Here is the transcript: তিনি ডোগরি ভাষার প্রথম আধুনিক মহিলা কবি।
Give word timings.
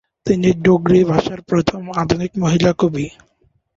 তিনি 0.25 0.49
ডোগরি 0.65 1.01
ভাষার 1.03 1.39
প্রথম 1.49 1.81
আধুনিক 2.01 2.31
মহিলা 2.43 2.71
কবি। 2.81 3.05